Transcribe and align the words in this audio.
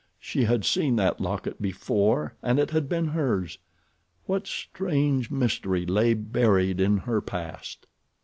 She 0.19 0.45
had 0.45 0.65
seen 0.65 0.95
that 0.95 1.21
locket 1.21 1.61
before 1.61 2.33
and 2.41 2.57
it 2.57 2.71
had 2.71 2.89
been 2.89 3.09
hers. 3.09 3.59
What 4.25 4.47
strange 4.47 5.29
mystery 5.29 5.85
lay 5.85 6.15
buried 6.15 6.81
in 6.81 6.97
her 6.97 7.21
past? 7.21 7.85